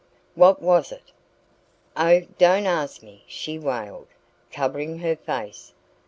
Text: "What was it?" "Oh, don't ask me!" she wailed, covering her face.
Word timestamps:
"What 0.33 0.63
was 0.63 0.91
it?" 0.91 1.11
"Oh, 1.95 2.21
don't 2.39 2.65
ask 2.65 3.03
me!" 3.03 3.23
she 3.27 3.59
wailed, 3.59 4.07
covering 4.51 4.97
her 4.97 5.15
face. 5.15 5.73